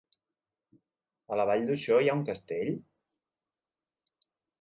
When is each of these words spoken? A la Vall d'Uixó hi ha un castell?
A 1.35 1.37
la 1.39 1.45
Vall 1.49 1.67
d'Uixó 1.67 1.99
hi 2.05 2.09
ha 2.13 2.15
un 2.21 2.23
castell? 2.31 2.71